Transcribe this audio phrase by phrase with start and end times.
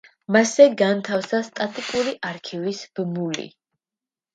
[0.35, 3.51] მასზე განთავსდა სტატიკური არქივის ბმული.